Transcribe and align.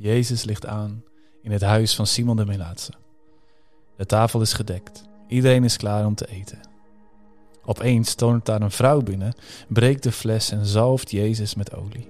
Jezus 0.00 0.44
ligt 0.44 0.66
aan 0.66 1.02
in 1.42 1.50
het 1.50 1.62
huis 1.62 1.94
van 1.94 2.06
Simon 2.06 2.36
de 2.36 2.46
Melaatse. 2.46 2.92
De 3.96 4.06
tafel 4.06 4.40
is 4.40 4.52
gedekt. 4.52 5.02
Iedereen 5.28 5.64
is 5.64 5.76
klaar 5.76 6.06
om 6.06 6.14
te 6.14 6.26
eten. 6.26 6.60
Opeens 7.64 8.14
toont 8.14 8.46
daar 8.46 8.62
een 8.62 8.70
vrouw 8.70 9.00
binnen, 9.00 9.34
breekt 9.68 10.02
de 10.02 10.12
fles 10.12 10.50
en 10.50 10.66
zalft 10.66 11.10
Jezus 11.10 11.54
met 11.54 11.74
olie. 11.74 12.06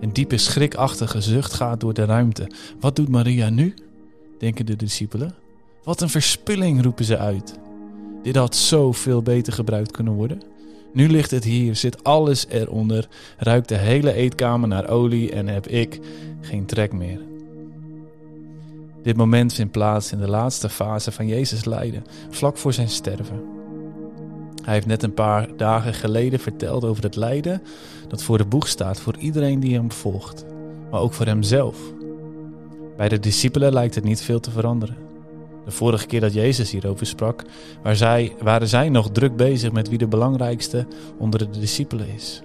Een 0.00 0.12
diepe 0.12 0.36
schrikachtige 0.36 1.20
zucht 1.20 1.52
gaat 1.52 1.80
door 1.80 1.94
de 1.94 2.04
ruimte. 2.04 2.50
Wat 2.80 2.96
doet 2.96 3.08
Maria 3.08 3.50
nu? 3.50 3.74
denken 4.38 4.66
de 4.66 4.76
discipelen. 4.76 5.34
Wat 5.82 6.00
een 6.00 6.08
verspilling, 6.08 6.82
roepen 6.82 7.04
ze 7.04 7.18
uit. 7.18 7.58
Dit 8.22 8.36
had 8.36 8.56
zo 8.56 8.92
veel 8.92 9.22
beter 9.22 9.52
gebruikt 9.52 9.90
kunnen 9.90 10.12
worden. 10.12 10.42
Nu 10.92 11.08
ligt 11.08 11.30
het 11.30 11.44
hier, 11.44 11.76
zit 11.76 12.04
alles 12.04 12.46
eronder, 12.48 13.08
ruikt 13.38 13.68
de 13.68 13.76
hele 13.76 14.12
eetkamer 14.12 14.68
naar 14.68 14.88
olie 14.88 15.32
en 15.32 15.48
heb 15.48 15.66
ik 15.66 16.00
geen 16.40 16.66
trek 16.66 16.92
meer. 16.92 17.20
Dit 19.02 19.16
moment 19.16 19.52
vindt 19.52 19.72
plaats 19.72 20.12
in 20.12 20.18
de 20.18 20.28
laatste 20.28 20.68
fase 20.68 21.12
van 21.12 21.26
Jezus' 21.26 21.64
lijden, 21.64 22.04
vlak 22.30 22.56
voor 22.56 22.72
zijn 22.72 22.88
sterven. 22.88 23.42
Hij 24.64 24.74
heeft 24.74 24.86
net 24.86 25.02
een 25.02 25.14
paar 25.14 25.48
dagen 25.56 25.94
geleden 25.94 26.40
verteld 26.40 26.84
over 26.84 27.02
het 27.02 27.16
lijden 27.16 27.62
dat 28.08 28.22
voor 28.22 28.38
de 28.38 28.44
boeg 28.44 28.68
staat 28.68 29.00
voor 29.00 29.16
iedereen 29.16 29.60
die 29.60 29.74
hem 29.74 29.92
volgt, 29.92 30.44
maar 30.90 31.00
ook 31.00 31.12
voor 31.12 31.26
hemzelf. 31.26 31.78
Bij 32.96 33.08
de 33.08 33.20
discipelen 33.20 33.72
lijkt 33.72 33.94
het 33.94 34.04
niet 34.04 34.22
veel 34.22 34.40
te 34.40 34.50
veranderen. 34.50 35.11
De 35.64 35.70
vorige 35.70 36.06
keer 36.06 36.20
dat 36.20 36.32
Jezus 36.32 36.70
hierover 36.70 37.06
sprak, 37.06 37.44
zij, 37.92 38.32
waren 38.40 38.68
zij 38.68 38.88
nog 38.88 39.10
druk 39.10 39.36
bezig 39.36 39.72
met 39.72 39.88
wie 39.88 39.98
de 39.98 40.06
belangrijkste 40.06 40.86
onder 41.18 41.38
de 41.38 41.58
discipelen 41.58 42.08
is. 42.14 42.42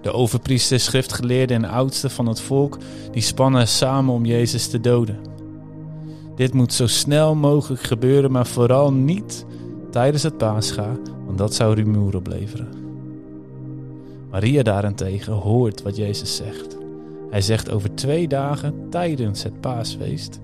De 0.00 0.12
overpriesters, 0.12 0.84
schriftgeleerden 0.84 1.56
en 1.56 1.70
oudsten 1.70 2.10
van 2.10 2.26
het 2.26 2.40
volk, 2.40 2.78
die 3.10 3.22
spannen 3.22 3.68
samen 3.68 4.14
om 4.14 4.24
Jezus 4.24 4.66
te 4.66 4.80
doden. 4.80 5.18
Dit 6.36 6.54
moet 6.54 6.72
zo 6.72 6.86
snel 6.86 7.34
mogelijk 7.34 7.82
gebeuren, 7.82 8.30
maar 8.30 8.46
vooral 8.46 8.92
niet 8.92 9.44
tijdens 9.90 10.22
het 10.22 10.36
paascha, 10.36 10.96
want 11.26 11.38
dat 11.38 11.54
zou 11.54 11.74
rumoer 11.74 12.16
opleveren. 12.16 12.68
Maria 14.30 14.62
daarentegen 14.62 15.32
hoort 15.32 15.82
wat 15.82 15.96
Jezus 15.96 16.36
zegt. 16.36 16.76
Hij 17.30 17.40
zegt 17.40 17.70
over 17.70 17.94
twee 17.94 18.28
dagen 18.28 18.74
tijdens 18.90 19.42
het 19.42 19.60
paasfeest 19.60 20.40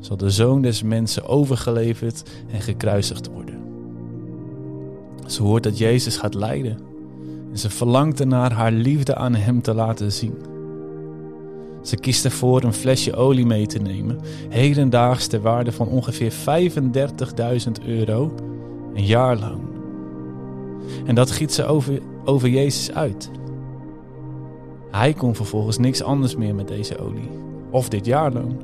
zal 0.00 0.16
de 0.16 0.30
zoon 0.30 0.62
des 0.62 0.82
mensen 0.82 1.26
overgeleverd 1.26 2.22
en 2.52 2.60
gekruisigd 2.60 3.28
worden. 3.28 3.58
Ze 5.26 5.42
hoort 5.42 5.62
dat 5.62 5.78
Jezus 5.78 6.16
gaat 6.16 6.34
lijden 6.34 6.78
en 7.50 7.58
ze 7.58 7.70
verlangt 7.70 8.20
ernaar 8.20 8.52
haar 8.52 8.72
liefde 8.72 9.14
aan 9.14 9.34
hem 9.34 9.62
te 9.62 9.74
laten 9.74 10.12
zien. 10.12 10.34
Ze 11.82 11.96
kiest 11.96 12.24
ervoor 12.24 12.62
een 12.62 12.72
flesje 12.72 13.16
olie 13.16 13.46
mee 13.46 13.66
te 13.66 13.78
nemen, 13.78 14.18
hedendaags 14.48 15.26
ter 15.26 15.40
waarde 15.40 15.72
van 15.72 15.88
ongeveer 15.88 16.32
35.000 16.32 17.86
euro, 17.86 18.34
een 18.94 19.04
jaarloon. 19.04 19.68
En 21.04 21.14
dat 21.14 21.30
giet 21.30 21.52
ze 21.52 21.64
over, 21.64 22.00
over 22.24 22.48
Jezus 22.48 22.92
uit. 22.92 23.30
Hij 24.90 25.12
kon 25.12 25.34
vervolgens 25.34 25.78
niks 25.78 26.02
anders 26.02 26.36
meer 26.36 26.54
met 26.54 26.68
deze 26.68 26.98
olie, 26.98 27.30
of 27.70 27.88
dit 27.88 28.06
jaarloon. 28.06 28.56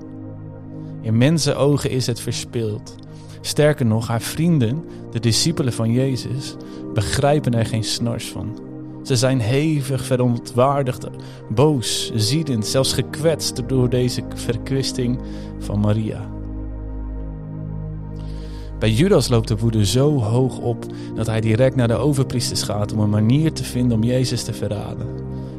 In 1.07 1.19
mensen 1.19 1.57
ogen 1.57 1.91
is 1.91 2.07
het 2.07 2.21
verspild. 2.21 2.95
Sterker 3.41 3.87
nog, 3.87 4.07
haar 4.07 4.21
vrienden, 4.21 4.85
de 5.11 5.21
discipelen 5.21 5.73
van 5.73 5.93
Jezus, 5.93 6.57
begrijpen 6.95 7.55
er 7.55 7.67
geen 7.67 7.85
snars 7.85 8.29
van. 8.29 8.59
Ze 9.03 9.17
zijn 9.17 9.41
hevig 9.41 10.05
verontwaardigd, 10.05 11.07
boos, 11.49 12.13
ziedend, 12.15 12.67
zelfs 12.67 12.93
gekwetst 12.93 13.69
door 13.69 13.89
deze 13.89 14.23
verkwisting 14.35 15.19
van 15.59 15.81
Maria. 15.81 16.29
Bij 18.79 18.91
Judas 18.91 19.29
loopt 19.29 19.49
de 19.49 19.57
woede 19.57 19.87
zo 19.87 20.21
hoog 20.21 20.59
op 20.59 20.87
dat 21.15 21.27
hij 21.27 21.41
direct 21.41 21.77
naar 21.77 21.89
de 21.89 21.97
overpriesters 21.97 22.63
gaat 22.63 22.93
om 22.93 22.99
een 22.99 23.11
manier 23.11 23.53
te 23.53 23.65
vinden 23.65 23.97
om 23.97 24.05
Jezus 24.05 24.43
te 24.43 24.53
verraden. 24.53 25.07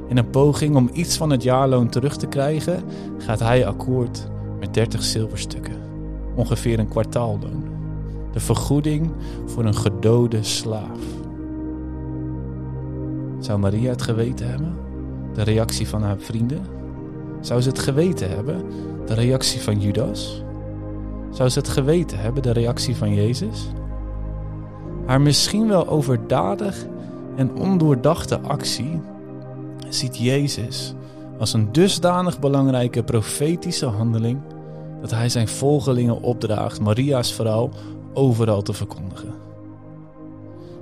In 0.08 0.18
een 0.18 0.30
poging 0.30 0.76
om 0.76 0.90
iets 0.94 1.18
van 1.18 1.30
het 1.30 1.44
jaarloon 1.44 1.90
terug 1.90 2.18
te 2.18 2.28
krijgen, 2.28 2.84
gaat 3.18 3.40
hij 3.40 3.68
akkoord 3.68 4.28
met 4.60 4.74
30 4.74 5.04
zilverstukken, 5.04 5.76
ongeveer 6.36 6.80
een 6.80 6.88
kwartaalloon. 6.88 7.64
De 8.32 8.40
vergoeding 8.40 9.12
voor 9.46 9.66
een 9.66 9.76
gedode 9.76 10.44
slaaf. 10.44 11.00
Zou 13.40 13.60
Maria 13.60 13.90
het 13.90 14.02
geweten 14.02 14.50
hebben? 14.50 14.76
De 15.34 15.42
reactie 15.44 15.88
van 15.88 16.04
haar 16.04 16.18
vrienden? 16.18 16.62
Zou 17.40 17.62
ze 17.62 17.70
het 17.70 17.80
geweten 17.80 18.30
hebben? 18.30 18.64
De 19.06 19.14
reactie 19.14 19.62
van 19.62 19.80
Judas? 19.80 20.44
Zou 21.32 21.50
ze 21.50 21.60
het 21.60 21.68
geweten 21.68 22.20
hebben? 22.20 22.44
De 22.44 22.52
reactie 22.52 22.96
van 22.96 23.14
Jezus? 23.14 23.68
Haar 25.06 25.22
misschien 25.22 25.68
wel 25.68 25.88
overdadig 25.88 26.86
en 27.36 27.56
ondoordachte 27.56 28.40
actie 28.40 29.02
ziet 29.90 30.18
Jezus 30.18 30.94
als 31.40 31.54
een 31.54 31.72
dusdanig 31.72 32.40
belangrijke 32.40 33.04
profetische 33.04 33.86
handeling 33.86 34.40
dat 35.02 35.12
hij 35.12 35.30
zijn 35.30 35.48
volgelingen 35.48 36.22
opdraagt 36.22 36.80
Maria's 36.80 37.34
vrouw 37.34 37.70
overal 38.14 38.62
te 38.62 38.74
verkondigen. 38.74 39.34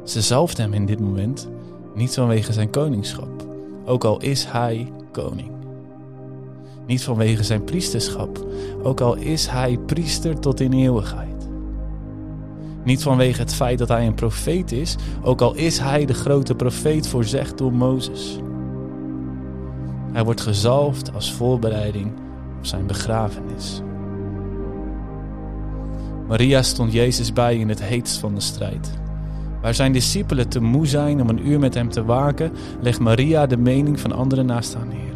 Ze 0.03 0.21
zalft 0.21 0.57
hem 0.57 0.73
in 0.73 0.85
dit 0.85 0.99
moment 0.99 1.49
niet 1.93 2.13
vanwege 2.13 2.53
zijn 2.53 2.69
koningschap, 2.69 3.47
ook 3.85 4.03
al 4.03 4.21
is 4.21 4.45
hij 4.45 4.91
koning. 5.11 5.51
Niet 6.87 7.03
vanwege 7.03 7.43
zijn 7.43 7.63
priesterschap, 7.63 8.45
ook 8.83 9.01
al 9.01 9.15
is 9.15 9.47
hij 9.47 9.77
priester 9.85 10.39
tot 10.39 10.59
in 10.59 10.73
eeuwigheid. 10.73 11.49
Niet 12.83 13.03
vanwege 13.03 13.41
het 13.41 13.53
feit 13.53 13.77
dat 13.77 13.87
hij 13.87 14.07
een 14.07 14.13
profeet 14.13 14.71
is, 14.71 14.95
ook 15.23 15.41
al 15.41 15.53
is 15.53 15.79
hij 15.79 16.05
de 16.05 16.13
grote 16.13 16.55
profeet 16.55 17.07
voorzegd 17.07 17.57
door 17.57 17.73
Mozes. 17.73 18.39
Hij 20.15 20.23
wordt 20.23 20.41
gezalfd 20.41 21.13
als 21.13 21.33
voorbereiding 21.33 22.11
op 22.57 22.65
zijn 22.65 22.87
begrafenis. 22.87 23.81
Maria 26.27 26.61
stond 26.61 26.91
Jezus 26.91 27.33
bij 27.33 27.57
in 27.57 27.69
het 27.69 27.83
heetst 27.83 28.17
van 28.17 28.35
de 28.35 28.41
strijd. 28.41 28.99
Waar 29.61 29.73
zijn 29.73 29.91
discipelen 29.91 30.49
te 30.49 30.59
moe 30.59 30.87
zijn 30.87 31.21
om 31.21 31.29
een 31.29 31.47
uur 31.47 31.59
met 31.59 31.73
hem 31.73 31.89
te 31.89 32.03
waken, 32.03 32.51
legt 32.81 32.99
Maria 32.99 33.45
de 33.45 33.57
mening 33.57 33.99
van 33.99 34.11
anderen 34.11 34.45
naast 34.45 34.73
haar 34.73 34.87
neer. 34.87 35.13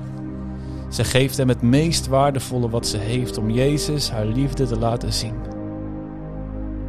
Ze 0.90 1.04
geeft 1.04 1.38
hem 1.38 1.48
het 1.48 1.62
meest 1.62 2.08
waardevolle 2.08 2.70
wat 2.70 2.88
ze 2.88 2.98
heeft 2.98 3.38
om 3.38 3.50
Jezus 3.50 4.12
haar 4.12 4.26
liefde 4.26 4.66
te 4.66 4.80
laten 4.80 5.14
zien. 5.14 5.36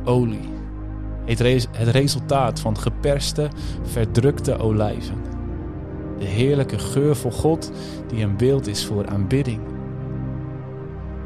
Olie. 0.05 0.49
Het 1.25 1.41
resultaat 1.75 2.61
van 2.61 2.79
geperste, 2.79 3.49
verdrukte 3.83 4.59
olijven. 4.59 5.30
De 6.21 6.27
heerlijke 6.27 6.79
geur 6.79 7.17
voor 7.17 7.33
God 7.33 7.73
die 8.09 8.25
een 8.25 8.37
beeld 8.37 8.67
is 8.67 8.87
voor 8.87 9.07
aanbidding. 9.07 9.61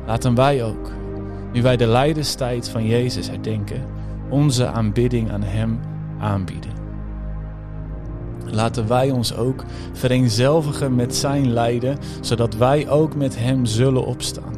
Laten 0.07 0.35
wij 0.35 0.65
ook, 0.65 0.91
nu 1.53 1.63
wij 1.63 1.77
de 1.77 1.87
lijdenstijd 1.87 2.69
van 2.69 2.87
Jezus 2.87 3.29
herdenken, 3.29 3.87
onze 4.31 4.67
aanbidding 4.67 5.31
aan 5.31 5.43
Hem 5.43 5.81
aanbieden. 6.19 6.71
Laten 8.45 8.89
wij 8.89 9.11
ons 9.11 9.37
ook 9.37 9.65
vereenzelvigen 9.93 10.95
met 10.95 11.15
Zijn 11.15 11.53
lijden, 11.53 11.99
zodat 12.21 12.55
wij 12.55 12.89
ook 12.89 13.15
met 13.15 13.39
Hem 13.39 13.67
zullen 13.67 14.07
opstaan. 14.07 14.55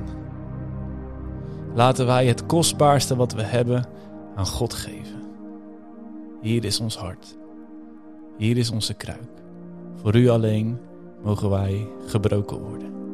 Laten 1.74 2.06
wij 2.06 2.26
het 2.26 2.46
kostbaarste 2.46 3.16
wat 3.16 3.32
we 3.32 3.42
hebben 3.42 3.88
aan 4.34 4.46
God 4.46 4.74
geven. 4.74 5.22
Hier 6.40 6.64
is 6.64 6.80
ons 6.80 6.96
hart. 6.96 7.36
Hier 8.36 8.56
is 8.56 8.70
onze 8.70 8.94
kruik. 8.94 9.44
Voor 10.06 10.16
u 10.16 10.28
alleen 10.28 10.78
mogen 11.22 11.50
wij 11.50 11.86
gebroken 12.06 12.58
worden. 12.58 13.05